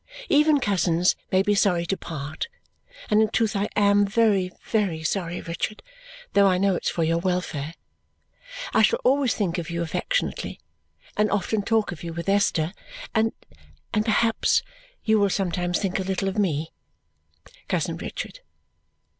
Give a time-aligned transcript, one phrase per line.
[0.29, 2.47] Even cousins may be sorry to part;
[3.11, 5.83] and in truth I am very, very sorry, Richard,
[6.33, 7.75] though I know it's for your welfare.
[8.73, 10.59] I shall always think of you affectionately,
[11.15, 12.73] and often talk of you with Esther,
[13.13, 13.31] and
[13.93, 14.63] and perhaps
[15.03, 16.71] you will sometimes think a little of me,
[17.67, 18.39] cousin Richard.